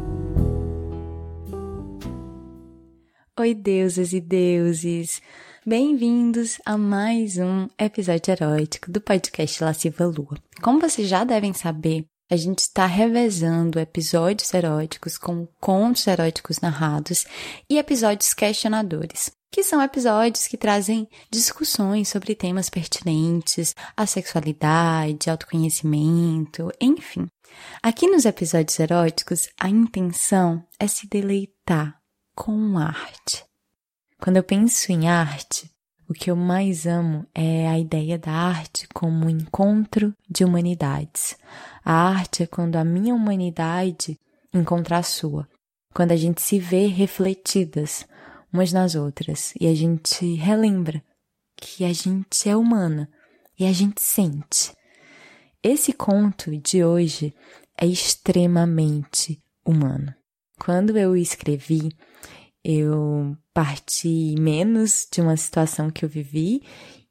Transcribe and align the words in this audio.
Oi, 3.39 3.55
deusas 3.55 4.13
e 4.13 4.21
deuses! 4.21 5.19
Bem-vindos 5.65 6.59
a 6.63 6.77
mais 6.77 7.39
um 7.39 7.67
episódio 7.79 8.31
erótico 8.31 8.91
do 8.91 9.01
podcast 9.01 9.63
Lasciva 9.63 10.05
Lua. 10.05 10.37
Como 10.61 10.79
vocês 10.79 11.07
já 11.07 11.23
devem 11.23 11.53
saber, 11.53 12.05
a 12.31 12.37
gente 12.37 12.59
está 12.59 12.85
revezando 12.85 13.77
episódios 13.77 14.53
eróticos 14.53 15.17
com 15.17 15.45
contos 15.59 16.07
eróticos 16.07 16.61
narrados 16.61 17.25
e 17.69 17.77
episódios 17.77 18.33
questionadores, 18.33 19.29
que 19.51 19.65
são 19.65 19.81
episódios 19.81 20.47
que 20.47 20.55
trazem 20.55 21.09
discussões 21.29 22.07
sobre 22.07 22.33
temas 22.33 22.69
pertinentes 22.69 23.75
à 23.97 24.05
sexualidade, 24.05 25.29
autoconhecimento, 25.29 26.71
enfim. 26.79 27.27
Aqui 27.83 28.07
nos 28.07 28.23
episódios 28.23 28.79
eróticos, 28.79 29.49
a 29.59 29.67
intenção 29.67 30.65
é 30.79 30.87
se 30.87 31.09
deleitar 31.09 31.99
com 32.33 32.77
arte. 32.77 33.43
Quando 34.21 34.37
eu 34.37 34.43
penso 34.43 34.89
em 34.93 35.09
arte, 35.09 35.69
o 36.07 36.13
que 36.13 36.29
eu 36.29 36.35
mais 36.35 36.85
amo 36.85 37.25
é 37.33 37.67
a 37.67 37.79
ideia 37.79 38.17
da 38.17 38.31
arte 38.31 38.85
como 38.93 39.25
um 39.25 39.29
encontro 39.29 40.13
de 40.29 40.43
humanidades. 40.43 41.37
A 41.83 41.93
arte 41.93 42.43
é 42.43 42.47
quando 42.47 42.75
a 42.75 42.83
minha 42.83 43.13
humanidade 43.13 44.19
encontra 44.53 44.97
a 44.97 45.03
sua, 45.03 45.47
quando 45.93 46.11
a 46.11 46.15
gente 46.15 46.41
se 46.41 46.59
vê 46.59 46.87
refletidas 46.87 48.05
umas 48.53 48.71
nas 48.71 48.95
outras 48.95 49.53
e 49.59 49.67
a 49.67 49.73
gente 49.73 50.35
relembra 50.35 51.03
que 51.55 51.85
a 51.85 51.93
gente 51.93 52.49
é 52.49 52.55
humana 52.55 53.09
e 53.57 53.65
a 53.65 53.71
gente 53.71 54.01
sente. 54.01 54.73
Esse 55.63 55.93
conto 55.93 56.55
de 56.57 56.83
hoje 56.83 57.33
é 57.79 57.85
extremamente 57.85 59.41
humano. 59.65 60.13
Quando 60.59 60.97
eu 60.97 61.15
escrevi, 61.15 61.89
eu 62.63 63.35
parti 63.53 64.35
menos 64.39 65.07
de 65.11 65.21
uma 65.21 65.37
situação 65.37 65.89
que 65.89 66.05
eu 66.05 66.09
vivi 66.09 66.63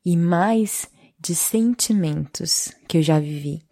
e 0.04 0.16
mais 0.16 0.88
de 1.20 1.34
sentimentos 1.34 2.72
que 2.88 2.98
eu 2.98 3.02
já 3.02 3.20
vivi. 3.20 3.62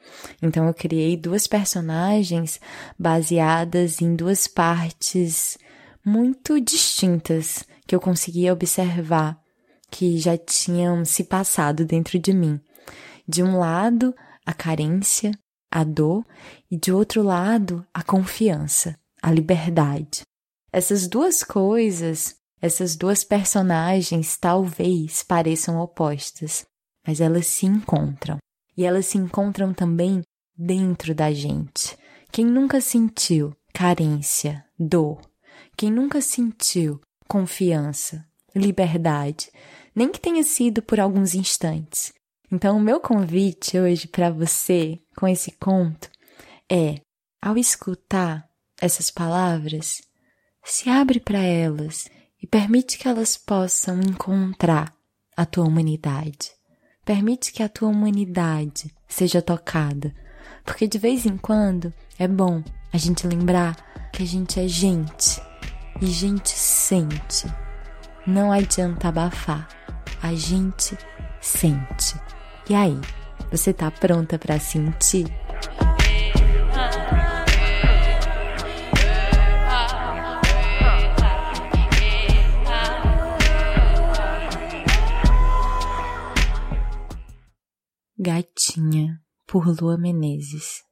Então 0.43 0.67
eu 0.67 0.75
criei 0.75 1.17
duas 1.17 1.47
personagens 1.47 2.61
baseadas 2.99 4.03
em 4.03 4.15
duas 4.15 4.47
partes 4.47 5.57
muito 6.05 6.61
distintas 6.61 7.65
que 7.87 7.95
eu 7.95 8.01
conseguia 8.01 8.53
observar 8.53 9.39
que 9.91 10.19
já 10.19 10.37
tinham 10.37 11.05
se 11.05 11.25
passado 11.25 11.85
dentro 11.85 12.19
de 12.19 12.33
mim. 12.33 12.61
De 13.27 13.43
um 13.43 13.59
lado, 13.59 14.15
a 14.45 14.53
carência, 14.53 15.33
a 15.71 15.85
dor, 15.85 16.25
e 16.71 16.77
de 16.77 16.93
outro 16.93 17.23
lado, 17.23 17.87
a 17.93 18.03
confiança, 18.03 18.99
a 19.23 19.31
liberdade. 19.31 20.23
Essas 20.73 21.07
duas 21.07 21.43
coisas, 21.43 22.37
essas 22.61 22.97
duas 22.97 23.25
personagens 23.25 24.37
talvez 24.37 25.23
pareçam 25.23 25.79
opostas, 25.79 26.67
mas 27.09 27.23
elas 27.23 27.47
se 27.47 27.65
encontram. 27.65 28.37
E 28.77 28.85
elas 28.85 29.07
se 29.07 29.17
encontram 29.17 29.73
também 29.73 30.21
dentro 30.55 31.15
da 31.15 31.33
gente. 31.33 31.97
Quem 32.31 32.45
nunca 32.45 32.83
sentiu 32.83 33.57
carência, 33.73 34.63
dor? 34.79 35.19
Quem 35.75 35.91
nunca 35.91 36.21
sentiu 36.21 37.01
confiança, 37.27 38.23
liberdade, 38.55 39.51
nem 39.95 40.11
que 40.11 40.21
tenha 40.21 40.43
sido 40.43 40.83
por 40.83 41.01
alguns 41.01 41.35
instantes? 41.35 42.13
Então, 42.53 42.77
o 42.77 42.81
meu 42.81 43.01
convite 43.01 43.79
hoje 43.79 44.07
para 44.07 44.31
você 44.31 44.99
com 45.17 45.27
esse 45.27 45.53
conto 45.53 46.11
é, 46.71 47.01
ao 47.41 47.57
escutar 47.57 48.47
essas 48.79 49.11
palavras, 49.11 50.03
se 50.63 50.91
abre 50.91 51.21
para 51.21 51.39
elas 51.39 52.07
e 52.43 52.47
permite 52.47 52.99
que 52.99 53.09
elas 53.09 53.39
possam 53.39 53.99
encontrar 53.99 54.95
a 55.35 55.47
tua 55.47 55.65
humanidade. 55.65 56.58
Permite 57.09 57.53
que 57.53 57.63
a 57.63 57.71
tua 57.71 57.89
humanidade 57.89 58.95
seja 59.09 59.41
tocada, 59.41 60.15
porque 60.63 60.87
de 60.87 60.99
vez 60.99 61.25
em 61.25 61.39
quando 61.39 61.91
é 62.19 62.29
bom 62.29 62.63
a 62.93 62.99
gente 62.99 63.27
lembrar 63.27 63.75
que 64.13 64.23
a 64.23 64.27
gente 64.27 64.61
é 64.61 64.69
gente 64.69 65.41
e 66.03 66.07
gente 66.09 66.51
sente. 66.51 67.47
Não 68.27 68.53
adianta 68.53 69.09
abafar, 69.09 69.67
a 70.23 70.35
gente 70.35 70.99
sente. 71.41 72.21
E 72.69 72.75
aí, 72.75 73.01
você 73.51 73.73
tá 73.73 73.91
pronta 73.91 74.39
para 74.39 74.61
sentir? 74.61 75.35
Gatinha, 88.21 89.23
por 89.47 89.65
Lua 89.81 89.97
Menezes. 89.97 90.83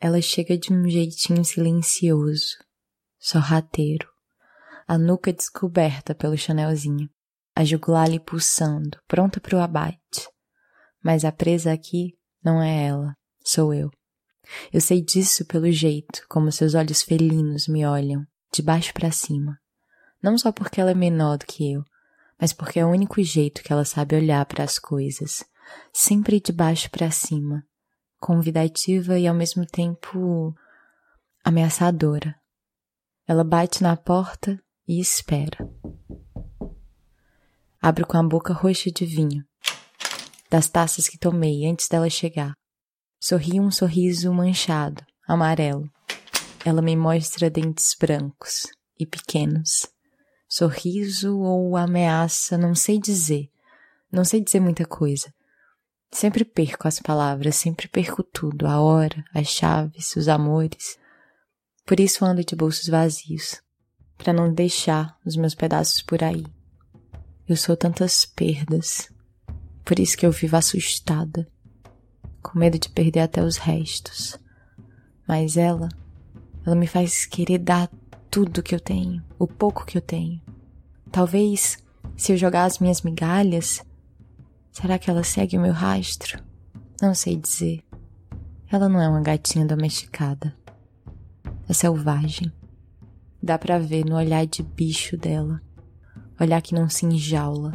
Ela 0.00 0.22
chega 0.22 0.56
de 0.56 0.72
um 0.72 0.88
jeitinho 0.88 1.44
silencioso, 1.44 2.56
sorrateiro, 3.18 4.08
a 4.88 4.96
nuca 4.96 5.34
descoberta 5.34 6.14
pelo 6.14 6.38
chanelzinho, 6.38 7.10
a 7.54 7.62
jugular 7.64 8.08
lhe 8.08 8.18
pulsando, 8.18 8.98
pronta 9.06 9.38
para 9.38 9.58
o 9.58 9.60
abate. 9.60 10.26
Mas 11.04 11.22
a 11.22 11.30
presa 11.30 11.70
aqui 11.70 12.16
não 12.42 12.62
é 12.62 12.86
ela, 12.86 13.14
sou 13.44 13.74
eu. 13.74 13.90
Eu 14.72 14.80
sei 14.80 15.02
disso 15.02 15.44
pelo 15.44 15.70
jeito 15.70 16.24
como 16.30 16.50
seus 16.50 16.72
olhos 16.72 17.02
felinos 17.02 17.68
me 17.68 17.84
olham, 17.84 18.26
de 18.50 18.62
baixo 18.62 18.94
para 18.94 19.12
cima. 19.12 19.58
Não 20.22 20.38
só 20.38 20.50
porque 20.50 20.80
ela 20.80 20.92
é 20.92 20.94
menor 20.94 21.36
do 21.36 21.44
que 21.44 21.74
eu, 21.74 21.84
mas 22.40 22.52
porque 22.52 22.78
é 22.78 22.84
o 22.84 22.90
único 22.90 23.22
jeito 23.22 23.62
que 23.62 23.72
ela 23.72 23.84
sabe 23.84 24.16
olhar 24.16 24.44
para 24.46 24.62
as 24.62 24.78
coisas, 24.78 25.44
sempre 25.92 26.40
de 26.40 26.52
baixo 26.52 26.90
para 26.90 27.10
cima, 27.10 27.64
convidativa 28.18 29.18
e 29.18 29.26
ao 29.26 29.34
mesmo 29.34 29.66
tempo 29.66 30.54
ameaçadora. 31.44 32.34
Ela 33.26 33.42
bate 33.42 33.82
na 33.82 33.96
porta 33.96 34.60
e 34.86 35.00
espera. 35.00 35.58
Abro 37.80 38.06
com 38.06 38.16
a 38.16 38.22
boca 38.22 38.52
roxa 38.52 38.90
de 38.90 39.04
vinho, 39.04 39.44
das 40.50 40.68
taças 40.68 41.08
que 41.08 41.18
tomei 41.18 41.66
antes 41.66 41.88
dela 41.88 42.10
chegar. 42.10 42.52
Sorri 43.20 43.58
um 43.58 43.70
sorriso 43.70 44.32
manchado, 44.32 45.04
amarelo. 45.26 45.90
Ela 46.64 46.82
me 46.82 46.96
mostra 46.96 47.48
dentes 47.48 47.94
brancos 47.98 48.66
e 48.98 49.06
pequenos 49.06 49.95
sorriso 50.48 51.38
ou 51.38 51.76
ameaça, 51.76 52.56
não 52.56 52.74
sei 52.74 52.98
dizer. 52.98 53.50
Não 54.10 54.24
sei 54.24 54.40
dizer 54.40 54.60
muita 54.60 54.84
coisa. 54.84 55.32
Sempre 56.10 56.44
perco 56.44 56.86
as 56.86 57.00
palavras, 57.00 57.56
sempre 57.56 57.88
perco 57.88 58.22
tudo, 58.22 58.66
a 58.66 58.80
hora, 58.80 59.24
as 59.34 59.48
chaves, 59.48 60.14
os 60.16 60.28
amores. 60.28 60.98
Por 61.84 62.00
isso 62.00 62.24
ando 62.24 62.44
de 62.44 62.56
bolsos 62.56 62.88
vazios, 62.88 63.60
para 64.16 64.32
não 64.32 64.52
deixar 64.52 65.18
os 65.24 65.36
meus 65.36 65.54
pedaços 65.54 66.00
por 66.02 66.22
aí. 66.22 66.44
Eu 67.48 67.56
sou 67.56 67.76
tantas 67.76 68.24
perdas, 68.24 69.12
por 69.84 69.98
isso 69.98 70.16
que 70.16 70.26
eu 70.26 70.32
vivo 70.32 70.56
assustada, 70.56 71.46
com 72.42 72.58
medo 72.58 72.78
de 72.78 72.88
perder 72.88 73.20
até 73.20 73.42
os 73.42 73.56
restos. 73.56 74.38
Mas 75.28 75.56
ela, 75.56 75.88
ela 76.64 76.74
me 76.74 76.86
faz 76.86 77.26
querer 77.26 77.58
dar 77.58 77.88
tudo 78.30 78.62
que 78.62 78.74
eu 78.74 78.80
tenho, 78.80 79.22
o 79.38 79.46
pouco 79.46 79.84
que 79.84 79.96
eu 79.96 80.02
tenho. 80.02 80.40
Talvez, 81.10 81.78
se 82.16 82.32
eu 82.32 82.36
jogar 82.36 82.64
as 82.64 82.78
minhas 82.78 83.02
migalhas, 83.02 83.82
será 84.70 84.98
que 84.98 85.10
ela 85.10 85.24
segue 85.24 85.56
o 85.56 85.60
meu 85.60 85.72
rastro? 85.72 86.42
Não 87.00 87.14
sei 87.14 87.36
dizer. 87.36 87.82
Ela 88.70 88.88
não 88.88 89.00
é 89.00 89.08
uma 89.08 89.20
gatinha 89.20 89.64
domesticada. 89.64 90.54
É 91.68 91.72
selvagem. 91.72 92.52
Dá 93.42 93.58
pra 93.58 93.78
ver 93.78 94.04
no 94.04 94.16
olhar 94.16 94.46
de 94.46 94.62
bicho 94.62 95.16
dela, 95.16 95.60
olhar 96.40 96.60
que 96.60 96.74
não 96.74 96.88
se 96.88 97.06
enjaula. 97.06 97.72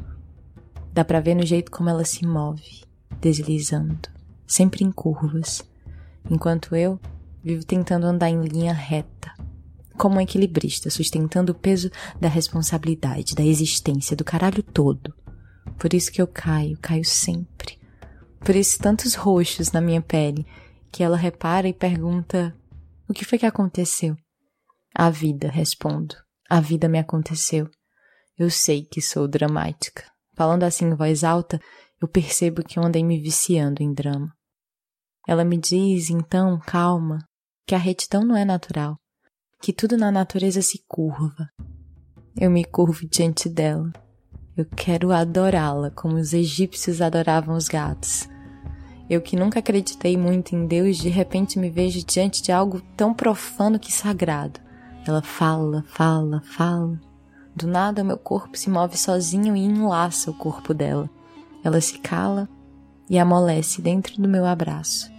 Dá 0.93 1.05
pra 1.05 1.21
ver 1.21 1.35
no 1.35 1.45
jeito 1.45 1.71
como 1.71 1.89
ela 1.89 2.03
se 2.03 2.25
move, 2.25 2.83
deslizando, 3.21 4.09
sempre 4.45 4.83
em 4.83 4.91
curvas, 4.91 5.63
enquanto 6.29 6.75
eu 6.75 6.99
vivo 7.43 7.65
tentando 7.65 8.05
andar 8.05 8.29
em 8.29 8.41
linha 8.41 8.73
reta, 8.73 9.31
como 10.01 10.17
um 10.17 10.21
equilibrista, 10.21 10.89
sustentando 10.89 11.51
o 11.51 11.55
peso 11.55 11.91
da 12.19 12.27
responsabilidade, 12.27 13.35
da 13.35 13.43
existência, 13.43 14.17
do 14.17 14.23
caralho 14.23 14.63
todo. 14.63 15.13
Por 15.77 15.93
isso 15.93 16.11
que 16.11 16.19
eu 16.19 16.25
caio, 16.25 16.75
caio 16.81 17.05
sempre. 17.05 17.79
Por 18.39 18.55
isso 18.55 18.79
tantos 18.79 19.13
roxos 19.13 19.71
na 19.71 19.79
minha 19.79 20.01
pele, 20.01 20.43
que 20.91 21.03
ela 21.03 21.15
repara 21.15 21.67
e 21.67 21.73
pergunta: 21.73 22.51
O 23.07 23.13
que 23.13 23.23
foi 23.23 23.37
que 23.37 23.45
aconteceu? 23.45 24.17
A 24.95 25.11
vida, 25.11 25.51
respondo. 25.51 26.15
A 26.49 26.59
vida 26.59 26.89
me 26.89 26.97
aconteceu. 26.97 27.69
Eu 28.35 28.49
sei 28.49 28.83
que 28.83 29.03
sou 29.03 29.27
dramática. 29.27 30.03
Falando 30.35 30.63
assim 30.63 30.85
em 30.85 30.95
voz 30.95 31.23
alta, 31.23 31.61
eu 32.01 32.07
percebo 32.07 32.63
que 32.63 32.79
andei 32.79 33.03
me 33.03 33.21
viciando 33.21 33.83
em 33.83 33.93
drama. 33.93 34.33
Ela 35.27 35.45
me 35.45 35.57
diz, 35.57 36.09
então, 36.09 36.59
calma, 36.65 37.19
que 37.67 37.75
a 37.75 37.77
retidão 37.77 38.25
não 38.25 38.35
é 38.35 38.43
natural, 38.43 38.97
que 39.61 39.71
tudo 39.71 39.95
na 39.95 40.11
natureza 40.11 40.59
se 40.59 40.83
curva. 40.87 41.47
Eu 42.35 42.49
me 42.49 42.65
curvo 42.65 43.07
diante 43.07 43.47
dela. 43.47 43.91
Eu 44.57 44.65
quero 44.65 45.11
adorá-la 45.11 45.91
como 45.91 46.15
os 46.15 46.33
egípcios 46.33 46.99
adoravam 46.99 47.55
os 47.55 47.67
gatos. 47.67 48.27
Eu 49.07 49.21
que 49.21 49.35
nunca 49.35 49.59
acreditei 49.59 50.17
muito 50.17 50.55
em 50.55 50.65
Deus, 50.65 50.97
de 50.97 51.09
repente 51.09 51.59
me 51.59 51.69
vejo 51.69 52.03
diante 52.03 52.41
de 52.41 52.51
algo 52.51 52.81
tão 52.97 53.13
profano 53.13 53.77
que 53.77 53.93
sagrado. 53.93 54.59
Ela 55.05 55.21
fala, 55.21 55.83
fala, 55.87 56.41
fala. 56.41 56.99
Do 57.55 57.67
nada, 57.67 58.03
meu 58.03 58.17
corpo 58.17 58.57
se 58.57 58.69
move 58.69 58.97
sozinho 58.97 59.55
e 59.55 59.63
enlaça 59.63 60.31
o 60.31 60.33
corpo 60.33 60.73
dela. 60.73 61.07
Ela 61.63 61.79
se 61.81 61.99
cala 61.99 62.49
e 63.07 63.19
amolece 63.19 63.79
dentro 63.79 64.19
do 64.19 64.27
meu 64.27 64.45
abraço. 64.45 65.11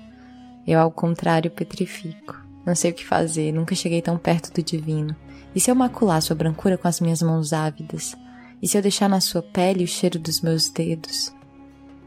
Eu, 0.67 0.81
ao 0.81 0.91
contrário, 0.91 1.51
petrifico. 1.51 2.43
Não 2.65 2.75
sei 2.75 2.91
o 2.91 2.95
que 2.95 3.05
fazer, 3.05 3.53
nunca 3.53 3.75
cheguei 3.75 4.01
tão 4.01 4.17
perto 4.17 4.53
do 4.53 4.63
divino. 4.63 5.17
E 5.55 5.61
se 5.61 5.71
eu 5.71 5.75
macular 5.75 6.23
sua 6.23 6.37
brancura 6.37 6.79
com 6.79 6.89
as 6.89 7.01
minhas 7.01 7.21
mãos 7.21 7.53
ávidas? 7.53 8.17
E 8.63 8.69
se 8.69 8.79
eu 8.79 8.83
deixar 8.83 9.09
na 9.09 9.21
sua 9.21 9.43
pele 9.43 9.85
o 9.85 9.89
cheiro 9.89 10.19
dos 10.19 10.41
meus 10.41 10.69
dedos? 10.69 11.35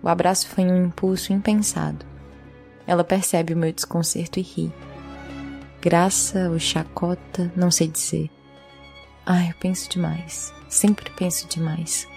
O 0.02 0.08
abraço 0.08 0.48
foi 0.48 0.64
um 0.64 0.86
impulso 0.86 1.34
impensado. 1.34 2.06
Ela 2.88 3.04
percebe 3.04 3.54
o 3.54 3.58
meu 3.58 3.74
desconcerto 3.74 4.40
e 4.40 4.44
ri. 4.44 4.74
Graça 5.82 6.50
ou 6.50 6.60
chacota, 6.60 7.52
não 7.56 7.70
sei 7.70 7.88
dizer. 7.88 8.30
Ai, 9.26 9.50
eu 9.50 9.56
penso 9.60 9.90
demais. 9.90 10.54
Sempre 10.70 11.10
penso 11.12 11.48
demais. 11.48 12.08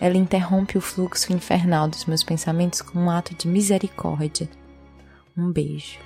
Ela 0.00 0.16
interrompe 0.16 0.78
o 0.78 0.80
fluxo 0.80 1.32
infernal 1.32 1.88
dos 1.88 2.04
meus 2.04 2.22
pensamentos 2.22 2.80
com 2.80 2.98
um 2.98 3.10
ato 3.10 3.34
de 3.34 3.48
misericórdia. 3.48 4.48
Um 5.36 5.50
beijo. 5.50 5.98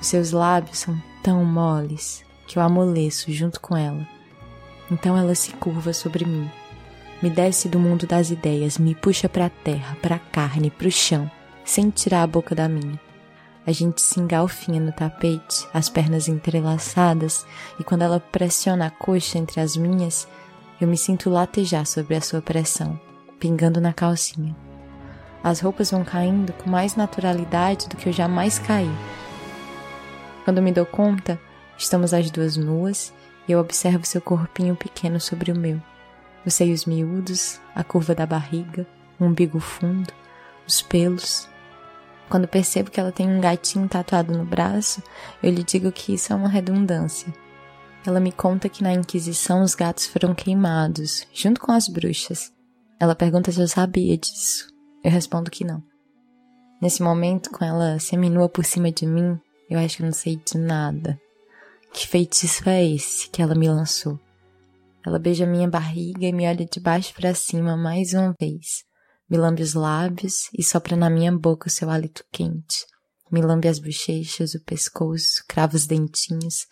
Seus 0.00 0.30
lábios 0.32 0.78
são 0.78 1.00
tão 1.22 1.44
moles 1.44 2.24
que 2.46 2.58
eu 2.58 2.62
amoleço 2.62 3.32
junto 3.32 3.60
com 3.60 3.76
ela. 3.76 4.06
Então 4.90 5.16
ela 5.16 5.34
se 5.34 5.52
curva 5.52 5.92
sobre 5.92 6.24
mim, 6.24 6.48
me 7.20 7.28
desce 7.28 7.68
do 7.68 7.78
mundo 7.78 8.06
das 8.06 8.30
ideias, 8.30 8.78
me 8.78 8.94
puxa 8.94 9.28
para 9.28 9.46
a 9.46 9.50
terra, 9.50 9.96
para 10.00 10.16
a 10.16 10.20
carne, 10.20 10.70
para 10.70 10.88
o 10.88 10.90
chão, 10.90 11.30
sem 11.64 11.90
tirar 11.90 12.22
a 12.22 12.26
boca 12.26 12.54
da 12.54 12.68
minha. 12.68 12.98
A 13.66 13.72
gente 13.72 14.00
se 14.00 14.18
engalfinha 14.18 14.80
no 14.80 14.92
tapete, 14.92 15.66
as 15.74 15.90
pernas 15.90 16.28
entrelaçadas, 16.28 17.44
e 17.78 17.84
quando 17.84 18.02
ela 18.02 18.18
pressiona 18.20 18.86
a 18.86 18.90
coxa 18.90 19.36
entre 19.36 19.60
as 19.60 19.76
minhas, 19.76 20.26
eu 20.80 20.88
me 20.88 20.96
sinto 20.96 21.28
latejar 21.28 21.84
sobre 21.84 22.14
a 22.14 22.20
sua 22.20 22.40
pressão, 22.40 22.98
pingando 23.38 23.80
na 23.80 23.92
calcinha. 23.92 24.56
As 25.42 25.60
roupas 25.60 25.90
vão 25.90 26.04
caindo 26.04 26.52
com 26.52 26.70
mais 26.70 26.96
naturalidade 26.96 27.88
do 27.88 27.96
que 27.96 28.08
eu 28.08 28.12
jamais 28.12 28.58
caí. 28.58 28.90
Quando 30.48 30.62
me 30.62 30.72
dou 30.72 30.86
conta, 30.86 31.38
estamos 31.76 32.14
as 32.14 32.30
duas 32.30 32.56
nuas 32.56 33.12
e 33.46 33.52
eu 33.52 33.60
observo 33.60 34.06
seu 34.06 34.18
corpinho 34.18 34.74
pequeno 34.74 35.20
sobre 35.20 35.52
o 35.52 35.54
meu. 35.54 35.78
Os 36.42 36.54
seios 36.54 36.86
miúdos, 36.86 37.60
a 37.74 37.84
curva 37.84 38.14
da 38.14 38.24
barriga, 38.24 38.86
o 39.20 39.26
umbigo 39.26 39.60
fundo, 39.60 40.10
os 40.66 40.80
pelos, 40.80 41.46
quando 42.30 42.48
percebo 42.48 42.90
que 42.90 42.98
ela 42.98 43.12
tem 43.12 43.28
um 43.28 43.42
gatinho 43.42 43.86
tatuado 43.86 44.32
no 44.32 44.42
braço, 44.46 45.02
eu 45.42 45.52
lhe 45.52 45.62
digo 45.62 45.92
que 45.92 46.14
isso 46.14 46.32
é 46.32 46.36
uma 46.36 46.48
redundância. 46.48 47.30
Ela 48.06 48.18
me 48.18 48.32
conta 48.32 48.70
que 48.70 48.82
na 48.82 48.94
Inquisição 48.94 49.62
os 49.62 49.74
gatos 49.74 50.06
foram 50.06 50.34
queimados, 50.34 51.26
junto 51.30 51.60
com 51.60 51.72
as 51.72 51.88
bruxas. 51.88 52.50
Ela 52.98 53.14
pergunta 53.14 53.52
se 53.52 53.60
eu 53.60 53.68
sabia 53.68 54.16
disso. 54.16 54.72
Eu 55.04 55.10
respondo 55.10 55.50
que 55.50 55.62
não. 55.62 55.82
Nesse 56.80 57.02
momento, 57.02 57.50
com 57.50 57.62
ela 57.62 57.98
seminua 57.98 58.48
por 58.48 58.64
cima 58.64 58.90
de 58.90 59.04
mim, 59.06 59.38
eu 59.68 59.78
acho 59.78 59.98
que 59.98 60.02
não 60.02 60.12
sei 60.12 60.36
de 60.36 60.56
nada. 60.58 61.20
Que 61.92 62.06
feitiço 62.06 62.68
é 62.68 62.84
esse 62.84 63.28
que 63.30 63.42
ela 63.42 63.54
me 63.54 63.68
lançou? 63.68 64.18
Ela 65.04 65.18
beija 65.18 65.46
minha 65.46 65.68
barriga 65.68 66.26
e 66.26 66.32
me 66.32 66.46
olha 66.46 66.66
de 66.66 66.80
baixo 66.80 67.14
para 67.14 67.34
cima 67.34 67.76
mais 67.76 68.12
uma 68.12 68.34
vez. 68.38 68.84
Me 69.28 69.36
lambe 69.36 69.62
os 69.62 69.74
lábios 69.74 70.48
e 70.56 70.62
sopra 70.62 70.96
na 70.96 71.10
minha 71.10 71.32
boca 71.36 71.68
o 71.68 71.70
seu 71.70 71.90
hálito 71.90 72.24
quente. 72.32 72.86
Me 73.30 73.42
lambe 73.42 73.68
as 73.68 73.78
bochechas, 73.78 74.54
o 74.54 74.64
pescoço, 74.64 75.44
crava 75.46 75.76
os 75.76 75.86
dentinhos. 75.86 76.66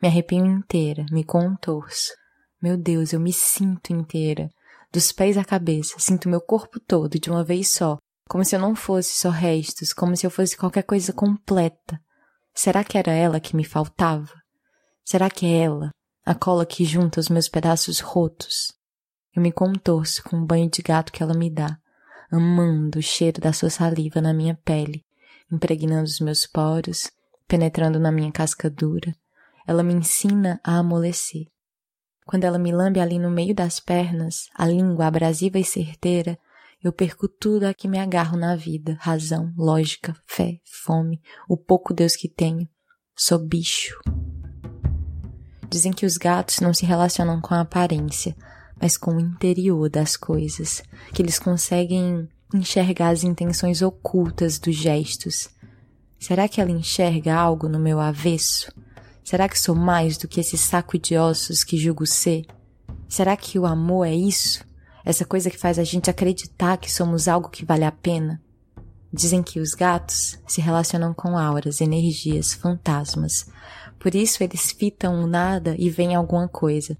Me 0.00 0.08
arrepio 0.08 0.44
inteira, 0.44 1.06
me 1.10 1.24
contorço. 1.24 2.12
Meu 2.60 2.76
Deus, 2.76 3.12
eu 3.12 3.20
me 3.20 3.32
sinto 3.32 3.92
inteira. 3.92 4.50
Dos 4.92 5.10
pés 5.10 5.38
à 5.38 5.44
cabeça, 5.44 5.96
sinto 5.98 6.28
meu 6.28 6.40
corpo 6.40 6.78
todo 6.78 7.18
de 7.18 7.30
uma 7.30 7.42
vez 7.42 7.72
só, 7.72 7.96
como 8.28 8.44
se 8.44 8.54
eu 8.54 8.60
não 8.60 8.74
fosse 8.74 9.16
só 9.16 9.30
restos, 9.30 9.92
como 9.92 10.14
se 10.16 10.26
eu 10.26 10.30
fosse 10.30 10.56
qualquer 10.56 10.82
coisa 10.82 11.12
completa. 11.12 11.98
Será 12.54 12.84
que 12.84 12.98
era 12.98 13.12
ela 13.12 13.40
que 13.40 13.56
me 13.56 13.64
faltava? 13.64 14.42
Será 15.04 15.28
que 15.30 15.46
é 15.46 15.64
ela, 15.64 15.90
a 16.24 16.34
cola 16.34 16.64
que 16.66 16.84
junta 16.84 17.20
os 17.20 17.28
meus 17.28 17.48
pedaços 17.48 18.00
rotos? 18.00 18.72
Eu 19.34 19.42
me 19.42 19.50
contorço 19.50 20.22
com 20.22 20.36
o 20.36 20.44
banho 20.46 20.70
de 20.70 20.82
gato 20.82 21.12
que 21.12 21.22
ela 21.22 21.34
me 21.34 21.50
dá 21.50 21.78
amando 22.32 22.98
o 22.98 23.02
cheiro 23.02 23.42
da 23.42 23.52
sua 23.52 23.68
saliva 23.68 24.18
na 24.22 24.32
minha 24.32 24.58
pele, 24.64 25.04
impregnando 25.52 26.04
os 26.04 26.18
meus 26.18 26.46
poros, 26.46 27.10
penetrando 27.46 28.00
na 28.00 28.10
minha 28.10 28.32
casca 28.32 28.70
dura. 28.70 29.14
Ela 29.66 29.82
me 29.82 29.92
ensina 29.92 30.58
a 30.64 30.78
amolecer. 30.78 31.46
Quando 32.24 32.44
ela 32.44 32.58
me 32.58 32.72
lambe 32.72 33.00
ali 33.00 33.18
no 33.18 33.30
meio 33.30 33.54
das 33.54 33.78
pernas, 33.78 34.48
a 34.54 34.66
língua 34.66 35.06
abrasiva 35.06 35.58
e 35.58 35.64
certeira, 35.64 36.38
eu 36.82 36.92
perco 36.92 37.28
tudo 37.28 37.64
a 37.64 37.74
que 37.74 37.86
me 37.86 37.98
agarro 37.98 38.36
na 38.36 38.56
vida: 38.56 38.96
razão, 39.00 39.52
lógica, 39.56 40.16
fé, 40.26 40.60
fome, 40.64 41.20
o 41.48 41.56
pouco 41.56 41.94
Deus 41.94 42.16
que 42.16 42.28
tenho. 42.28 42.68
Sou 43.16 43.38
bicho. 43.38 43.98
Dizem 45.68 45.92
que 45.92 46.04
os 46.04 46.16
gatos 46.16 46.60
não 46.60 46.74
se 46.74 46.84
relacionam 46.84 47.40
com 47.40 47.54
a 47.54 47.60
aparência, 47.60 48.36
mas 48.80 48.96
com 48.96 49.16
o 49.16 49.20
interior 49.20 49.88
das 49.88 50.16
coisas, 50.16 50.82
que 51.14 51.22
eles 51.22 51.38
conseguem 51.38 52.28
enxergar 52.52 53.10
as 53.10 53.22
intenções 53.22 53.80
ocultas 53.80 54.58
dos 54.58 54.74
gestos. 54.74 55.48
Será 56.18 56.48
que 56.48 56.60
ela 56.60 56.70
enxerga 56.70 57.34
algo 57.34 57.68
no 57.68 57.78
meu 57.78 58.00
avesso? 58.00 58.72
Será 59.24 59.48
que 59.48 59.58
sou 59.58 59.74
mais 59.74 60.18
do 60.18 60.28
que 60.28 60.40
esse 60.40 60.58
saco 60.58 60.98
de 60.98 61.16
ossos 61.16 61.64
que 61.64 61.76
julgo 61.76 62.06
ser? 62.06 62.44
Será 63.08 63.36
que 63.36 63.58
o 63.58 63.66
amor 63.66 64.06
é 64.06 64.14
isso? 64.14 64.64
Essa 65.04 65.24
coisa 65.24 65.50
que 65.50 65.58
faz 65.58 65.78
a 65.78 65.84
gente 65.84 66.08
acreditar 66.08 66.76
que 66.76 66.90
somos 66.90 67.26
algo 67.26 67.48
que 67.48 67.64
vale 67.64 67.84
a 67.84 67.92
pena? 67.92 68.40
Dizem 69.12 69.42
que 69.42 69.60
os 69.60 69.74
gatos 69.74 70.38
se 70.46 70.60
relacionam 70.60 71.12
com 71.12 71.36
auras, 71.36 71.80
energias, 71.80 72.54
fantasmas. 72.54 73.46
Por 73.98 74.14
isso 74.14 74.42
eles 74.42 74.72
fitam 74.72 75.22
o 75.22 75.26
nada 75.26 75.74
e 75.78 75.90
veem 75.90 76.14
alguma 76.14 76.48
coisa. 76.48 76.96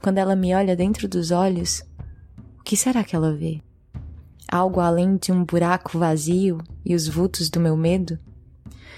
Quando 0.00 0.18
ela 0.18 0.34
me 0.34 0.54
olha 0.54 0.74
dentro 0.74 1.06
dos 1.06 1.30
olhos, 1.30 1.82
o 2.58 2.62
que 2.62 2.76
será 2.76 3.04
que 3.04 3.14
ela 3.14 3.34
vê? 3.34 3.60
Algo 4.50 4.80
além 4.80 5.16
de 5.16 5.32
um 5.32 5.44
buraco 5.44 5.98
vazio 5.98 6.58
e 6.84 6.94
os 6.94 7.06
vultos 7.06 7.50
do 7.50 7.60
meu 7.60 7.76
medo? 7.76 8.18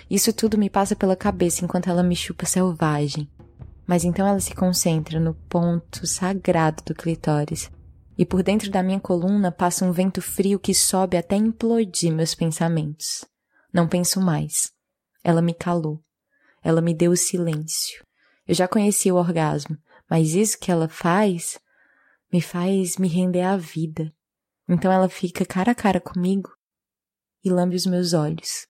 Isso 0.08 0.32
tudo 0.32 0.56
me 0.56 0.70
passa 0.70 0.94
pela 0.94 1.16
cabeça 1.16 1.64
enquanto 1.64 1.90
ela 1.90 2.02
me 2.02 2.14
chupa 2.14 2.46
selvagem. 2.46 3.28
Mas 3.86 4.04
então 4.04 4.26
ela 4.26 4.40
se 4.40 4.54
concentra 4.54 5.18
no 5.18 5.34
ponto 5.34 6.06
sagrado 6.06 6.82
do 6.84 6.94
clitóris. 6.94 7.70
E 8.18 8.26
por 8.26 8.42
dentro 8.42 8.68
da 8.68 8.82
minha 8.82 8.98
coluna 8.98 9.52
passa 9.52 9.84
um 9.84 9.92
vento 9.92 10.20
frio 10.20 10.58
que 10.58 10.74
sobe 10.74 11.16
até 11.16 11.36
implodir 11.36 12.12
meus 12.12 12.34
pensamentos. 12.34 13.24
Não 13.72 13.88
penso 13.88 14.20
mais. 14.20 14.72
Ela 15.22 15.40
me 15.40 15.54
calou. 15.54 16.02
Ela 16.60 16.82
me 16.82 16.92
deu 16.92 17.12
o 17.12 17.16
silêncio. 17.16 18.04
Eu 18.44 18.56
já 18.56 18.66
conhecia 18.66 19.14
o 19.14 19.18
orgasmo, 19.18 19.78
mas 20.10 20.34
isso 20.34 20.58
que 20.58 20.72
ela 20.72 20.88
faz 20.88 21.60
me 22.32 22.40
faz 22.40 22.96
me 22.96 23.06
render 23.06 23.42
à 23.42 23.56
vida. 23.56 24.12
Então 24.68 24.90
ela 24.90 25.08
fica 25.08 25.46
cara 25.46 25.70
a 25.70 25.74
cara 25.74 26.00
comigo 26.00 26.50
e 27.44 27.50
lambe 27.50 27.76
os 27.76 27.86
meus 27.86 28.14
olhos. 28.14 28.66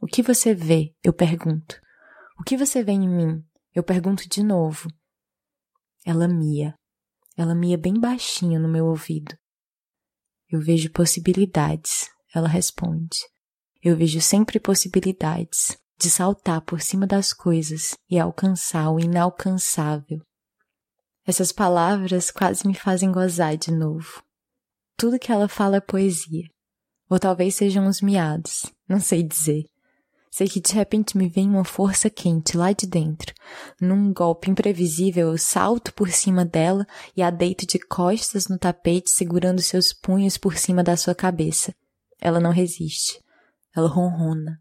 O 0.00 0.06
que 0.06 0.22
você 0.22 0.52
vê? 0.52 0.92
Eu 1.02 1.12
pergunto. 1.12 1.80
O 2.38 2.42
que 2.42 2.56
você 2.56 2.82
vê 2.82 2.92
em 2.92 3.08
mim? 3.08 3.44
Eu 3.72 3.84
pergunto 3.84 4.28
de 4.28 4.42
novo. 4.42 4.88
Ela 6.04 6.26
mia. 6.26 6.74
Ela 7.36 7.54
mia 7.54 7.76
bem 7.76 7.98
baixinho 7.98 8.60
no 8.60 8.68
meu 8.68 8.86
ouvido. 8.86 9.36
Eu 10.48 10.60
vejo 10.60 10.90
possibilidades, 10.92 12.08
ela 12.34 12.48
responde. 12.48 13.18
Eu 13.82 13.96
vejo 13.96 14.20
sempre 14.20 14.60
possibilidades 14.60 15.76
de 15.98 16.10
saltar 16.10 16.60
por 16.60 16.80
cima 16.80 17.06
das 17.06 17.32
coisas 17.32 17.94
e 18.08 18.18
alcançar 18.18 18.90
o 18.90 19.00
inalcançável. 19.00 20.20
Essas 21.26 21.50
palavras 21.50 22.30
quase 22.30 22.66
me 22.66 22.74
fazem 22.74 23.10
gozar 23.10 23.56
de 23.56 23.72
novo. 23.72 24.22
Tudo 24.96 25.18
que 25.18 25.32
ela 25.32 25.48
fala 25.48 25.76
é 25.76 25.80
poesia. 25.80 26.48
Ou 27.08 27.18
talvez 27.18 27.54
sejam 27.54 27.86
os 27.88 28.00
miados, 28.00 28.66
não 28.88 29.00
sei 29.00 29.22
dizer. 29.22 29.64
Sei 30.36 30.48
que 30.48 30.60
de 30.60 30.72
repente 30.72 31.16
me 31.16 31.28
vem 31.28 31.48
uma 31.48 31.64
força 31.64 32.10
quente 32.10 32.56
lá 32.56 32.72
de 32.72 32.88
dentro. 32.88 33.32
Num 33.80 34.12
golpe 34.12 34.50
imprevisível, 34.50 35.28
eu 35.28 35.38
salto 35.38 35.94
por 35.94 36.10
cima 36.10 36.44
dela 36.44 36.84
e 37.16 37.22
a 37.22 37.30
deito 37.30 37.64
de 37.64 37.78
costas 37.78 38.48
no 38.48 38.58
tapete, 38.58 39.10
segurando 39.10 39.62
seus 39.62 39.92
punhos 39.92 40.36
por 40.36 40.56
cima 40.56 40.82
da 40.82 40.96
sua 40.96 41.14
cabeça. 41.14 41.72
Ela 42.20 42.40
não 42.40 42.50
resiste. 42.50 43.22
Ela 43.76 43.86
ronrona. 43.86 44.60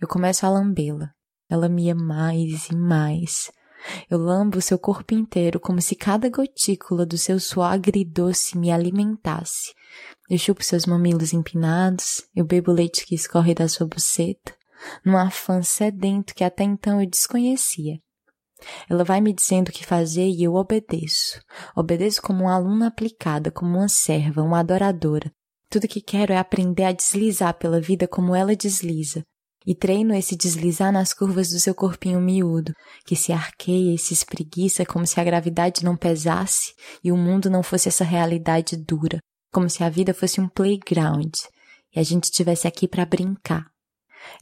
Eu 0.00 0.08
começo 0.08 0.46
a 0.46 0.48
lambê-la. 0.48 1.10
Ela 1.50 1.68
mia 1.68 1.94
mais 1.94 2.70
e 2.70 2.74
mais. 2.74 3.52
Eu 4.08 4.16
lambo 4.16 4.58
seu 4.62 4.78
corpo 4.78 5.12
inteiro 5.12 5.60
como 5.60 5.82
se 5.82 5.94
cada 5.94 6.30
gotícula 6.30 7.04
do 7.04 7.18
seu 7.18 7.38
suor 7.38 7.74
agridoce 7.74 8.56
me 8.56 8.70
alimentasse. 8.70 9.74
Eu 10.30 10.38
chupo 10.38 10.64
seus 10.64 10.86
mamilos 10.86 11.34
empinados, 11.34 12.26
eu 12.34 12.46
bebo 12.46 12.72
leite 12.72 13.04
que 13.04 13.14
escorre 13.14 13.54
da 13.54 13.68
sua 13.68 13.86
buceta 13.86 14.56
num 15.04 15.16
afã 15.16 15.62
sedento 15.62 16.34
que 16.34 16.44
até 16.44 16.64
então 16.64 17.00
eu 17.00 17.08
desconhecia. 17.08 17.98
Ela 18.88 19.04
vai 19.04 19.20
me 19.20 19.32
dizendo 19.32 19.68
o 19.68 19.72
que 19.72 19.86
fazer 19.86 20.26
e 20.26 20.42
eu 20.42 20.54
obedeço. 20.54 21.40
Obedeço 21.76 22.20
como 22.20 22.44
uma 22.44 22.54
aluna 22.54 22.88
aplicada, 22.88 23.50
como 23.50 23.78
uma 23.78 23.88
serva, 23.88 24.42
uma 24.42 24.60
adoradora. 24.60 25.30
Tudo 25.70 25.88
que 25.88 26.00
quero 26.00 26.32
é 26.32 26.38
aprender 26.38 26.84
a 26.84 26.92
deslizar 26.92 27.54
pela 27.54 27.80
vida 27.80 28.08
como 28.08 28.34
ela 28.34 28.56
desliza. 28.56 29.22
E 29.66 29.74
treino 29.74 30.14
esse 30.14 30.34
deslizar 30.34 30.90
nas 30.90 31.12
curvas 31.12 31.50
do 31.50 31.60
seu 31.60 31.74
corpinho 31.74 32.20
miúdo, 32.20 32.72
que 33.04 33.14
se 33.14 33.32
arqueia 33.32 33.94
e 33.94 33.98
se 33.98 34.14
espreguiça 34.14 34.86
como 34.86 35.06
se 35.06 35.20
a 35.20 35.24
gravidade 35.24 35.84
não 35.84 35.94
pesasse 35.94 36.72
e 37.04 37.12
o 37.12 37.16
mundo 37.16 37.50
não 37.50 37.62
fosse 37.62 37.88
essa 37.88 38.02
realidade 38.02 38.76
dura, 38.76 39.18
como 39.52 39.68
se 39.68 39.84
a 39.84 39.90
vida 39.90 40.14
fosse 40.14 40.40
um 40.40 40.48
playground 40.48 41.34
e 41.94 42.00
a 42.00 42.02
gente 42.02 42.24
estivesse 42.24 42.66
aqui 42.66 42.88
para 42.88 43.04
brincar. 43.04 43.66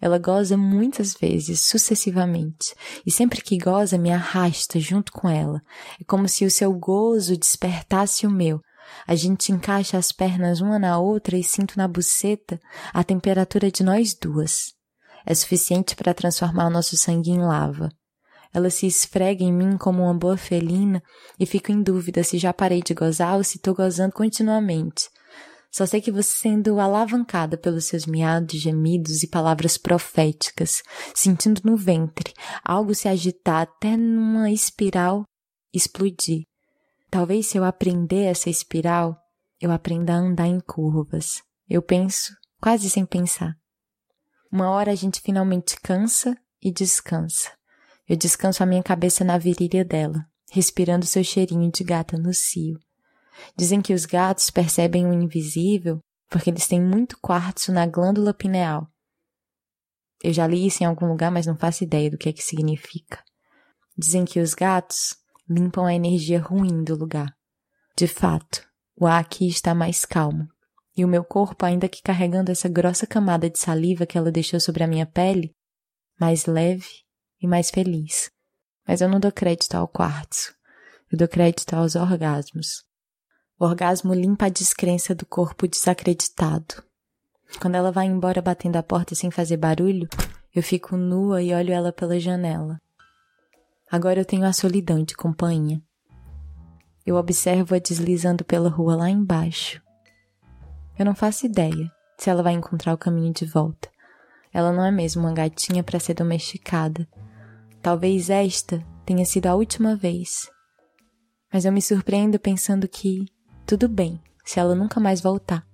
Ela 0.01 0.19
goza 0.19 0.57
muitas 0.57 1.15
vezes, 1.15 1.61
sucessivamente, 1.61 2.75
e 3.05 3.11
sempre 3.11 3.41
que 3.41 3.59
goza 3.59 3.97
me 3.99 4.13
arrasta 4.13 4.79
junto 4.79 5.13
com 5.13 5.29
ela. 5.29 5.61
É 6.01 6.05
como 6.05 6.29
se 6.29 6.45
o 6.45 6.51
seu 6.51 6.73
gozo 6.73 7.37
despertasse 7.37 8.27
o 8.27 8.31
meu. 8.31 8.61
A 9.07 9.15
gente 9.15 9.53
encaixa 9.53 9.99
as 9.99 10.13
pernas 10.13 10.61
uma 10.61 10.79
na 10.79 10.99
outra 10.99 11.37
e 11.37 11.43
sinto 11.43 11.77
na 11.77 11.89
buceta 11.89 12.61
a 12.93 13.03
temperatura 13.03 13.71
de 13.71 13.83
nós 13.83 14.15
duas. 14.15 14.75
É 15.25 15.35
suficiente 15.35 15.97
para 15.97 16.15
transformar 16.15 16.71
nosso 16.71 16.97
sangue 16.97 17.31
em 17.31 17.41
lava. 17.41 17.89
Ela 18.55 18.71
se 18.71 18.87
esfrega 18.87 19.43
em 19.43 19.53
mim 19.53 19.77
como 19.77 20.03
uma 20.03 20.15
boa 20.15 20.37
felina 20.37 21.03
e 21.39 21.45
fico 21.45 21.73
em 21.73 21.83
dúvida 21.83 22.23
se 22.23 22.39
já 22.39 22.53
parei 22.53 22.81
de 22.83 22.95
gozar 22.95 23.37
ou 23.37 23.45
se 23.45 23.57
estou 23.57 23.75
gozando 23.75 24.13
continuamente. 24.13 25.09
Só 25.77 25.85
sei 25.85 26.01
que 26.01 26.11
você 26.11 26.39
sendo 26.39 26.81
alavancada 26.81 27.59
pelos 27.59 27.85
seus 27.85 28.07
miados, 28.07 28.59
gemidos 28.59 29.23
e 29.23 29.29
palavras 29.29 29.77
proféticas, 29.77 30.83
sentindo 31.15 31.61
no 31.63 31.77
ventre 31.77 32.33
algo 32.65 32.95
se 32.95 33.07
agitar 33.07 33.61
até 33.61 33.95
numa 33.95 34.51
espiral 34.51 35.25
explodir. 35.75 36.45
Talvez 37.11 37.49
se 37.49 37.59
eu 37.59 37.65
aprender 37.65 38.23
essa 38.23 38.49
espiral, 38.49 39.19
eu 39.61 39.71
aprenda 39.71 40.15
a 40.15 40.17
andar 40.17 40.47
em 40.47 40.61
curvas. 40.61 41.43
Eu 41.69 41.83
penso, 41.83 42.33
quase 42.59 42.89
sem 42.89 43.05
pensar. 43.05 43.55
Uma 44.51 44.71
hora 44.71 44.93
a 44.93 44.95
gente 44.95 45.21
finalmente 45.21 45.79
cansa 45.83 46.35
e 46.63 46.73
descansa. 46.73 47.53
Eu 48.09 48.17
descanso 48.17 48.63
a 48.63 48.67
minha 48.67 48.83
cabeça 48.83 49.23
na 49.23 49.37
virilha 49.37 49.85
dela, 49.85 50.25
respirando 50.51 51.05
seu 51.05 51.23
cheirinho 51.23 51.71
de 51.71 51.85
gata 51.85 52.17
no 52.17 52.33
cio. 52.33 52.79
Dizem 53.57 53.81
que 53.81 53.95
os 53.95 54.05
gatos 54.07 54.51
percebem 54.51 55.07
o 55.07 55.13
invisível 55.13 56.01
porque 56.29 56.51
eles 56.51 56.67
têm 56.67 56.83
muito 56.83 57.19
quartzo 57.21 57.73
na 57.73 57.87
glândula 57.87 58.35
pineal. 58.35 58.89
Eu 60.23 60.33
já 60.33 60.47
li 60.47 60.67
isso 60.67 60.83
em 60.83 60.87
algum 60.87 61.07
lugar, 61.07 61.31
mas 61.31 61.47
não 61.47 61.57
faço 61.57 61.85
ideia 61.85 62.11
do 62.11 62.19
que 62.19 62.29
é 62.29 62.33
que 62.33 62.43
significa. 62.43 63.23
Dizem 63.97 64.25
que 64.25 64.41
os 64.41 64.55
gatos 64.55 65.15
limpam 65.49 65.87
a 65.87 65.95
energia 65.95 66.41
ruim 66.41 66.83
do 66.83 66.97
lugar. 66.97 67.33
De 67.97 68.07
fato, 68.07 68.67
o 68.97 69.07
ar 69.07 69.21
aqui 69.21 69.47
está 69.47 69.75
mais 69.75 70.05
calmo, 70.05 70.49
e 70.97 71.05
o 71.05 71.09
meu 71.09 71.23
corpo, 71.23 71.65
ainda 71.65 71.89
que 71.89 72.03
carregando 72.03 72.51
essa 72.51 72.69
grossa 72.69 73.07
camada 73.07 73.49
de 73.49 73.59
saliva 73.59 74.07
que 74.07 74.19
ela 74.19 74.33
deixou 74.33 74.59
sobre 74.59 74.83
a 74.83 74.87
minha 74.87 75.07
pele, 75.07 75.55
mais 76.19 76.47
leve 76.47 76.89
e 77.41 77.47
mais 77.47 77.71
feliz. 77.71 78.31
Mas 78.87 79.01
eu 79.01 79.09
não 79.09 79.21
dou 79.21 79.31
crédito 79.31 79.75
ao 79.75 79.87
quartzo, 79.87 80.55
eu 81.13 81.19
dou 81.19 81.29
crédito 81.29 81.75
aos 81.75 81.95
orgasmos. 81.95 82.86
O 83.59 83.65
orgasmo 83.65 84.13
limpa 84.13 84.47
a 84.47 84.51
descrença 84.51 85.15
do 85.15 85.25
corpo 85.25 85.67
desacreditado. 85.67 86.83
Quando 87.59 87.75
ela 87.75 87.91
vai 87.91 88.05
embora 88.05 88.43
batendo 88.43 88.77
a 88.77 88.83
porta 88.83 89.15
sem 89.15 89.31
fazer 89.31 89.57
barulho, 89.57 90.07
eu 90.55 90.63
fico 90.63 90.95
nua 90.95 91.43
e 91.43 91.55
olho 91.55 91.73
ela 91.73 91.91
pela 91.91 92.21
janela. 92.21 92.79
Agora 93.91 94.21
eu 94.21 94.27
tenho 94.27 94.45
a 94.45 94.53
solidão 94.53 95.03
de 95.03 95.15
companhia. 95.15 95.81
Eu 97.07 97.17
observo-a 97.17 97.79
deslizando 97.79 98.45
pela 98.45 98.69
rua 98.69 98.95
lá 98.95 99.09
embaixo. 99.09 99.81
Eu 100.99 101.07
não 101.07 101.15
faço 101.15 101.47
ideia 101.47 101.91
se 102.19 102.29
ela 102.29 102.43
vai 102.43 102.53
encontrar 102.53 102.93
o 102.93 102.99
caminho 102.99 103.33
de 103.33 103.47
volta. 103.47 103.89
Ela 104.53 104.71
não 104.71 104.85
é 104.85 104.91
mesmo 104.91 105.23
uma 105.23 105.33
gatinha 105.33 105.83
para 105.83 105.99
ser 105.99 106.13
domesticada. 106.13 107.09
Talvez 107.81 108.29
esta 108.29 108.85
tenha 109.07 109.25
sido 109.25 109.47
a 109.47 109.55
última 109.55 109.97
vez. 109.97 110.51
Mas 111.51 111.65
eu 111.65 111.73
me 111.73 111.81
surpreendo 111.81 112.39
pensando 112.39 112.87
que 112.87 113.25
tudo 113.67 113.89
bem, 113.89 114.21
se 114.45 114.61
ela 114.61 114.77
nunca 114.77 115.01
mais 115.01 115.21
voltar. 115.21 115.67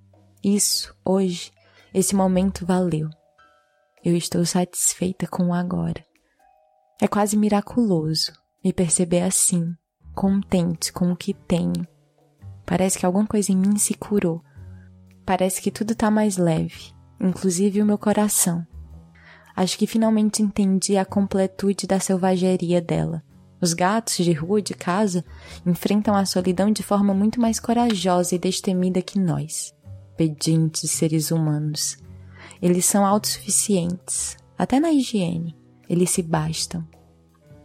Isso, 0.43 0.97
hoje, 1.05 1.53
esse 1.93 2.17
momento 2.17 2.65
valeu. 2.65 3.09
Eu 4.03 4.17
estou 4.17 4.45
satisfeita 4.47 5.27
com 5.27 5.49
o 5.49 5.55
agora. 5.55 6.03
É 7.01 7.07
quase 7.07 7.37
miraculoso 7.37 8.33
me 8.65 8.73
perceber 8.73 9.21
assim, 9.21 9.75
contente 10.15 10.91
com 10.91 11.13
o 11.13 11.17
que 11.17 11.35
tenho. 11.35 11.87
Parece 12.65 12.99
que 12.99 13.05
alguma 13.05 13.27
coisa 13.27 13.53
em 13.53 13.57
mim 13.57 13.77
se 13.77 13.93
curou. 13.93 14.43
Parece 15.27 15.61
que 15.61 15.71
tudo 15.71 15.93
está 15.93 16.11
mais 16.11 16.39
leve, 16.39 16.95
inclusive 17.21 17.83
o 17.83 17.87
meu 17.87 17.99
coração. 17.99 18.67
Acho 19.55 19.77
que 19.77 19.87
finalmente 19.87 20.43
entendi 20.43 20.97
a 20.97 21.05
completude 21.05 21.87
da 21.87 22.01
selvageria 22.01 22.81
dela. 22.81 23.23
Os 23.63 23.75
gatos 23.75 24.17
de 24.17 24.33
rua 24.33 24.59
e 24.59 24.63
de 24.63 24.75
casa 24.75 25.25
enfrentam 25.65 26.17
a 26.17 26.27
solidão 26.27 26.73
de 26.73 26.83
forma 26.83 27.15
muito 27.15 27.41
mais 27.41 27.61
corajosa 27.61 28.35
e 28.35 28.39
destemida 28.39 29.01
que 29.01 29.21
nós, 29.21 29.73
pedintes 30.17 30.91
seres 30.91 31.31
humanos. 31.31 31.97
Eles 32.61 32.85
são 32.85 33.07
autossuficientes, 33.07 34.37
até 34.59 34.81
na 34.81 34.91
higiene, 34.91 35.57
eles 35.89 36.11
se 36.11 36.25
bastam. 36.25 36.85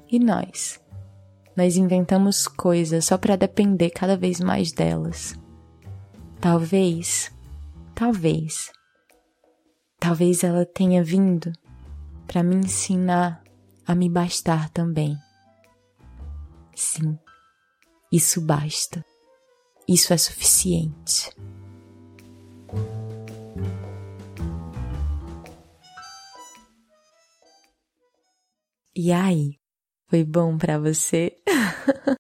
E 0.08 0.20
nós? 0.20 0.80
Nós 1.56 1.78
inventamos 1.78 2.48
coisas 2.48 3.06
só 3.06 3.18
para 3.18 3.36
depender 3.36 3.90
cada 3.90 4.16
vez 4.16 4.40
mais 4.40 4.72
delas. 4.72 5.34
Talvez, 6.40 7.32
talvez, 7.96 8.72
talvez 10.00 10.44
ela 10.44 10.64
tenha 10.64 11.04
vindo 11.04 11.52
para 12.28 12.44
me 12.44 12.56
ensinar 12.56 13.44
a 13.88 13.96
me 13.96 14.08
bastar 14.08 14.70
também. 14.70 15.18
Sim, 16.78 17.18
isso 18.12 18.40
basta. 18.40 19.04
Isso 19.88 20.14
é 20.14 20.18
suficiente. 20.18 21.32
E 28.96 29.12
aí, 29.12 29.60
foi 30.08 30.24
bom 30.24 30.56
para 30.56 30.78
você? 30.78 31.36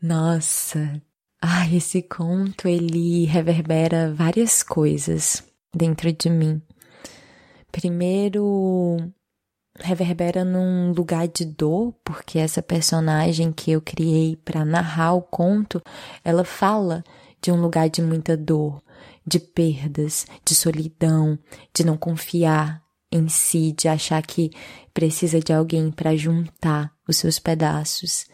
Nossa, 0.00 1.02
ai, 1.42 1.74
esse 1.74 2.00
conto 2.00 2.68
ele 2.68 3.24
reverbera 3.24 4.14
várias 4.14 4.62
coisas 4.62 5.42
dentro 5.74 6.12
de 6.12 6.30
mim. 6.30 6.62
Primeiro, 7.72 9.12
reverbera 9.80 10.44
num 10.44 10.92
lugar 10.92 11.26
de 11.28 11.44
dor, 11.44 11.94
porque 12.04 12.38
essa 12.38 12.62
personagem 12.62 13.52
que 13.52 13.72
eu 13.72 13.80
criei 13.80 14.36
para 14.36 14.64
narrar 14.64 15.14
o 15.14 15.22
conto, 15.22 15.82
ela 16.24 16.44
fala 16.44 17.02
de 17.42 17.50
um 17.50 17.60
lugar 17.60 17.88
de 17.90 18.00
muita 18.00 18.36
dor, 18.36 18.82
de 19.26 19.38
perdas, 19.38 20.26
de 20.44 20.54
solidão, 20.54 21.38
de 21.74 21.84
não 21.84 21.96
confiar, 21.96 22.82
em 23.10 23.28
si, 23.28 23.72
de 23.72 23.86
achar 23.86 24.20
que 24.22 24.50
precisa 24.92 25.38
de 25.40 25.52
alguém 25.52 25.90
para 25.90 26.16
juntar 26.16 26.92
os 27.06 27.16
seus 27.16 27.38
pedaços. 27.38 28.26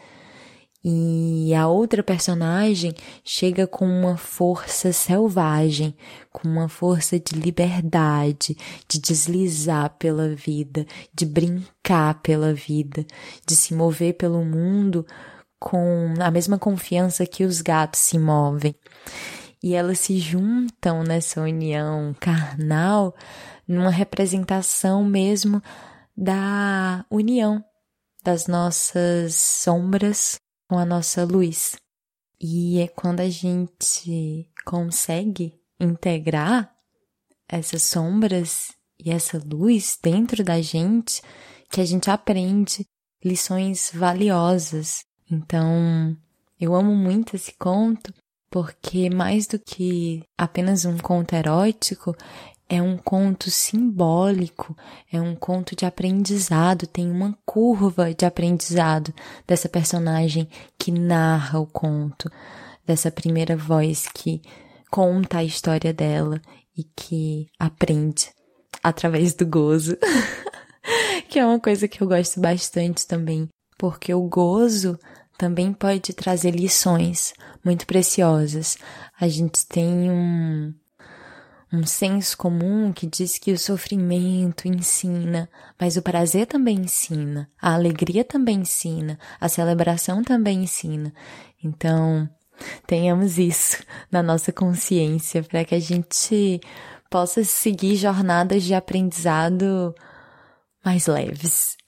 E 0.83 1.53
a 1.53 1.67
outra 1.67 2.01
personagem 2.01 2.93
chega 3.23 3.67
com 3.67 3.85
uma 3.85 4.17
força 4.17 4.91
selvagem, 4.91 5.95
com 6.31 6.47
uma 6.47 6.67
força 6.67 7.19
de 7.19 7.35
liberdade, 7.35 8.57
de 8.87 8.99
deslizar 8.99 9.95
pela 9.99 10.29
vida, 10.29 10.87
de 11.13 11.23
brincar 11.23 12.19
pela 12.21 12.51
vida, 12.51 13.05
de 13.45 13.55
se 13.55 13.75
mover 13.75 14.15
pelo 14.15 14.43
mundo 14.43 15.05
com 15.59 16.15
a 16.19 16.31
mesma 16.31 16.57
confiança 16.57 17.27
que 17.27 17.43
os 17.43 17.61
gatos 17.61 17.99
se 17.99 18.17
movem. 18.17 18.73
E 19.61 19.75
elas 19.75 19.99
se 19.99 20.17
juntam 20.17 21.03
nessa 21.03 21.41
união 21.41 22.15
carnal 22.19 23.15
numa 23.67 23.91
representação 23.91 25.05
mesmo 25.05 25.61
da 26.17 27.05
união 27.11 27.63
das 28.23 28.47
nossas 28.47 29.35
sombras 29.35 30.39
com 30.71 30.79
a 30.79 30.85
nossa 30.85 31.25
luz. 31.25 31.75
E 32.39 32.79
é 32.79 32.87
quando 32.87 33.19
a 33.19 33.29
gente 33.29 34.49
consegue 34.63 35.53
integrar 35.77 36.73
essas 37.45 37.83
sombras 37.83 38.69
e 38.97 39.11
essa 39.11 39.37
luz 39.45 39.99
dentro 40.01 40.45
da 40.45 40.61
gente 40.61 41.21
que 41.69 41.81
a 41.81 41.85
gente 41.85 42.09
aprende 42.09 42.85
lições 43.21 43.91
valiosas. 43.93 45.03
Então, 45.29 46.15
eu 46.57 46.73
amo 46.73 46.95
muito 46.95 47.35
esse 47.35 47.53
conto 47.59 48.13
porque 48.49 49.09
mais 49.09 49.47
do 49.47 49.59
que 49.59 50.23
apenas 50.37 50.85
um 50.85 50.97
conto 50.97 51.35
erótico, 51.35 52.15
é 52.71 52.81
um 52.81 52.95
conto 52.95 53.51
simbólico, 53.51 54.77
é 55.11 55.19
um 55.19 55.35
conto 55.35 55.75
de 55.75 55.85
aprendizado, 55.85 56.87
tem 56.87 57.11
uma 57.11 57.37
curva 57.45 58.13
de 58.13 58.25
aprendizado 58.25 59.13
dessa 59.45 59.67
personagem 59.67 60.47
que 60.79 60.89
narra 60.89 61.59
o 61.59 61.67
conto, 61.67 62.31
dessa 62.87 63.11
primeira 63.11 63.57
voz 63.57 64.07
que 64.13 64.41
conta 64.89 65.39
a 65.39 65.43
história 65.43 65.91
dela 65.91 66.41
e 66.77 66.85
que 66.95 67.49
aprende 67.59 68.29
através 68.81 69.33
do 69.33 69.45
gozo. 69.45 69.97
que 71.27 71.39
é 71.39 71.45
uma 71.45 71.59
coisa 71.59 71.89
que 71.89 72.01
eu 72.01 72.07
gosto 72.07 72.39
bastante 72.39 73.05
também, 73.05 73.49
porque 73.77 74.13
o 74.13 74.21
gozo 74.21 74.97
também 75.37 75.73
pode 75.73 76.13
trazer 76.13 76.51
lições 76.51 77.33
muito 77.65 77.85
preciosas. 77.85 78.77
A 79.19 79.27
gente 79.27 79.67
tem 79.67 80.09
um 80.09 80.73
um 81.71 81.85
senso 81.85 82.37
comum 82.37 82.91
que 82.91 83.07
diz 83.07 83.37
que 83.37 83.53
o 83.53 83.57
sofrimento 83.57 84.67
ensina, 84.67 85.49
mas 85.79 85.95
o 85.95 86.01
prazer 86.01 86.45
também 86.45 86.79
ensina, 86.79 87.49
a 87.61 87.73
alegria 87.73 88.25
também 88.25 88.59
ensina, 88.59 89.17
a 89.39 89.47
celebração 89.47 90.21
também 90.21 90.63
ensina. 90.63 91.13
Então, 91.63 92.29
tenhamos 92.85 93.37
isso 93.37 93.81
na 94.11 94.21
nossa 94.21 94.51
consciência 94.51 95.41
para 95.43 95.63
que 95.63 95.73
a 95.73 95.79
gente 95.79 96.59
possa 97.09 97.43
seguir 97.43 97.95
jornadas 97.95 98.63
de 98.63 98.73
aprendizado 98.73 99.95
mais 100.83 101.07
leves. 101.07 101.77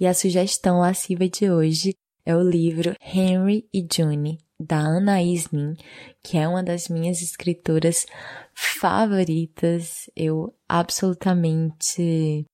e 0.00 0.06
a 0.06 0.14
sugestão 0.14 0.80
lasciva 0.80 1.28
de 1.28 1.48
hoje 1.48 1.94
é 2.24 2.36
o 2.36 2.42
livro 2.42 2.94
Henry 3.00 3.66
e 3.72 3.86
June, 3.92 4.38
da 4.58 4.78
Anaïs 4.78 5.50
Nin, 5.50 5.74
que 6.22 6.38
é 6.38 6.46
uma 6.46 6.62
das 6.62 6.88
minhas 6.88 7.20
escritoras 7.20 8.06
favoritas. 8.54 10.08
Eu 10.14 10.54
absolutamente 10.68 12.46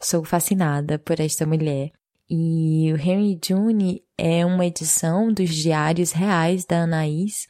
sou 0.00 0.24
fascinada 0.24 0.98
por 0.98 1.20
esta 1.20 1.46
mulher. 1.46 1.90
E 2.28 2.92
o 2.92 2.96
Henry 2.96 3.38
June 3.44 4.02
é 4.16 4.44
uma 4.44 4.66
edição 4.66 5.32
dos 5.32 5.54
diários 5.54 6.12
reais 6.12 6.64
da 6.64 6.82
Anaïs, 6.82 7.46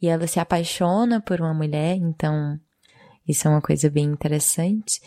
e 0.00 0.08
ela 0.08 0.26
se 0.26 0.40
apaixona 0.40 1.20
por 1.20 1.40
uma 1.40 1.52
mulher, 1.52 1.96
então 1.96 2.58
isso 3.28 3.46
é 3.46 3.50
uma 3.50 3.60
coisa 3.60 3.90
bem 3.90 4.06
interessante. 4.06 5.00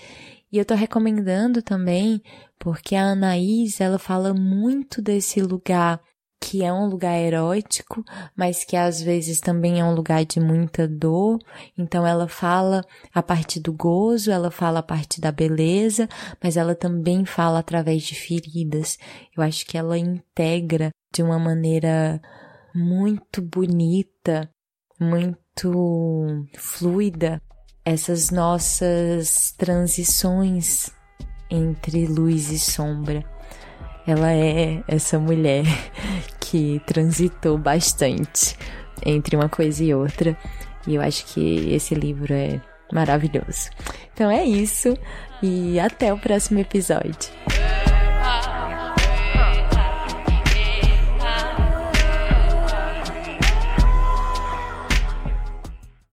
E 0.54 0.60
eu 0.60 0.66
tô 0.66 0.76
recomendando 0.76 1.64
também 1.64 2.22
porque 2.60 2.96
a 2.96 3.14
Anaís, 3.14 3.82
ela 3.82 3.98
fala 3.98 4.36
muito 4.36 5.02
desse 5.02 5.42
lugar 5.42 6.00
que 6.40 6.64
é 6.64 6.72
um 6.72 6.86
lugar 6.86 7.18
erótico, 7.18 8.04
mas 8.36 8.64
que 8.64 8.76
às 8.78 9.02
vezes 9.02 9.40
também 9.40 9.80
é 9.80 9.84
um 9.84 9.96
lugar 9.96 10.24
de 10.24 10.40
muita 10.40 10.88
dor. 10.88 11.40
Então 11.76 12.06
ela 12.06 12.28
fala 12.28 12.86
a 13.12 13.24
partir 13.24 13.62
do 13.62 13.74
gozo, 13.74 14.30
ela 14.30 14.52
fala 14.52 14.78
a 14.78 14.84
partir 14.84 15.20
da 15.20 15.32
beleza, 15.32 16.08
mas 16.40 16.56
ela 16.56 16.76
também 16.76 17.26
fala 17.26 17.58
através 17.58 18.04
de 18.04 18.14
feridas. 18.14 19.00
Eu 19.36 19.42
acho 19.42 19.66
que 19.66 19.76
ela 19.76 19.98
integra 19.98 20.92
de 21.12 21.24
uma 21.24 21.40
maneira 21.40 22.22
muito 22.76 23.42
bonita, 23.42 24.48
muito 25.00 26.46
fluida 26.56 27.42
essas 27.86 28.30
nossas 28.30 29.54
transições 29.58 30.90
entre 31.50 32.08
luz 32.08 32.52
e 32.52 32.60
sombra. 32.60 33.24
Ela 34.06 34.34
é 34.34 34.84
essa 34.88 35.18
mulher 35.20 35.64
que 36.40 36.82
transitou 36.86 37.58
bastante 37.58 38.58
entre 39.06 39.36
uma 39.36 39.50
coisa 39.50 39.84
e 39.84 39.94
outra, 39.94 40.38
e 40.88 40.96
eu 40.96 41.02
acho 41.02 41.26
que 41.26 41.74
esse 41.74 41.96
livro 41.96 42.34
é 42.34 42.62
maravilhoso. 42.92 43.70
Então 44.14 44.30
é 44.30 44.44
isso, 44.44 44.98
e 45.42 45.80
até 45.80 46.14
o 46.14 46.18
próximo 46.18 46.60
episódio. 46.60 47.32